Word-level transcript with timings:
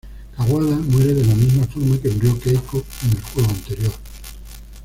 Kawada 0.35 0.77
muere 0.77 1.13
de 1.13 1.23
la 1.25 1.35
misma 1.35 1.63
forma 1.67 1.95
que 2.01 2.09
murió 2.09 2.39
Keiko 2.39 2.83
en 3.03 3.11
el 3.11 3.21
juego 3.21 3.49
anterior. 3.51 3.91